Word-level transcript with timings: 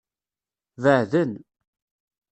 Beɛden. 0.81 1.31